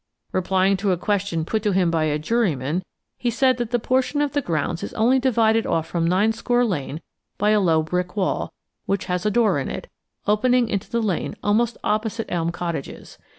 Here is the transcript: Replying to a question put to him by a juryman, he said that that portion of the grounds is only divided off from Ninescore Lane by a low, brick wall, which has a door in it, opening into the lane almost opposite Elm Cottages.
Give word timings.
Replying 0.31 0.77
to 0.77 0.91
a 0.91 0.97
question 0.97 1.45
put 1.45 1.61
to 1.61 1.73
him 1.73 1.91
by 1.91 2.05
a 2.05 2.17
juryman, 2.17 2.81
he 3.19 3.29
said 3.29 3.57
that 3.57 3.69
that 3.69 3.79
portion 3.83 4.19
of 4.19 4.31
the 4.31 4.41
grounds 4.41 4.81
is 4.81 4.95
only 4.95 5.19
divided 5.19 5.67
off 5.67 5.85
from 5.85 6.09
Ninescore 6.09 6.65
Lane 6.67 7.01
by 7.37 7.51
a 7.51 7.59
low, 7.59 7.83
brick 7.83 8.15
wall, 8.15 8.51
which 8.87 9.05
has 9.05 9.27
a 9.27 9.29
door 9.29 9.59
in 9.59 9.69
it, 9.69 9.91
opening 10.25 10.67
into 10.69 10.89
the 10.89 11.03
lane 11.03 11.35
almost 11.43 11.77
opposite 11.83 12.25
Elm 12.31 12.51
Cottages. 12.51 13.19